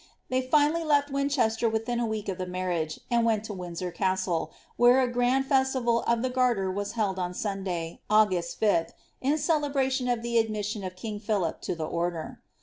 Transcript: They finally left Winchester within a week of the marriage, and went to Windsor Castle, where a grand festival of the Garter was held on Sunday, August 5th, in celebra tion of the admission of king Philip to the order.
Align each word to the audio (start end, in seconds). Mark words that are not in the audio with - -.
They 0.29 0.41
finally 0.41 0.83
left 0.83 1.11
Winchester 1.11 1.69
within 1.69 1.99
a 1.99 2.07
week 2.07 2.27
of 2.27 2.39
the 2.39 2.47
marriage, 2.47 2.99
and 3.11 3.23
went 3.23 3.43
to 3.43 3.53
Windsor 3.53 3.91
Castle, 3.91 4.51
where 4.75 4.99
a 4.99 5.07
grand 5.07 5.45
festival 5.45 6.01
of 6.07 6.23
the 6.23 6.29
Garter 6.31 6.71
was 6.71 6.93
held 6.93 7.19
on 7.19 7.35
Sunday, 7.35 8.01
August 8.09 8.59
5th, 8.59 8.93
in 9.21 9.33
celebra 9.35 9.91
tion 9.91 10.07
of 10.07 10.23
the 10.23 10.39
admission 10.39 10.83
of 10.83 10.95
king 10.95 11.19
Philip 11.19 11.61
to 11.61 11.75
the 11.75 11.85
order. 11.85 12.41